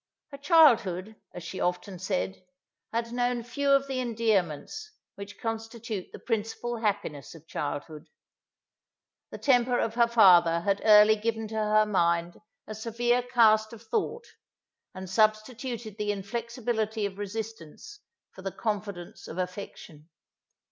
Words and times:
Her 0.31 0.39
childhood, 0.39 1.15
as 1.31 1.43
she 1.43 1.59
often 1.59 1.99
said, 1.99 2.43
had 2.91 3.11
known 3.11 3.43
few 3.43 3.69
of 3.69 3.85
the 3.87 3.99
endearments, 3.99 4.89
which 5.13 5.37
constitute 5.39 6.11
the 6.11 6.17
principal 6.17 6.77
happiness 6.77 7.35
of 7.35 7.45
childhood. 7.47 8.09
The 9.29 9.37
temper 9.37 9.77
of 9.77 9.93
her 9.93 10.07
father 10.07 10.61
had 10.61 10.81
early 10.85 11.15
given 11.17 11.47
to 11.49 11.53
her 11.55 11.85
mind 11.85 12.41
a 12.65 12.73
severe 12.73 13.21
cast 13.21 13.73
of 13.73 13.83
thought, 13.83 14.25
and 14.95 15.07
substituted 15.07 15.99
the 15.99 16.11
inflexibility 16.11 17.05
of 17.05 17.19
resistance 17.19 17.99
for 18.31 18.41
the 18.41 18.51
confidence 18.51 19.27
of 19.27 19.37
affection. 19.37 20.09